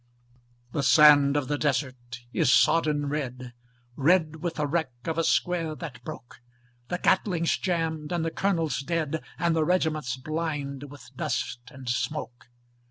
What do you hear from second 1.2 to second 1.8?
of the